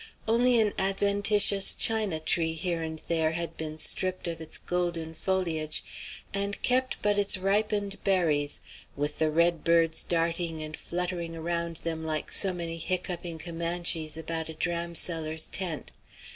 [0.27, 6.23] Only an adventitious China tree here and there had been stripped of its golden foliage,
[6.33, 8.61] and kept but its ripened berries
[8.95, 14.49] with the red birds darting and fluttering around them like so many hiccoughing Comanches about
[14.49, 15.91] a dramseller's tent.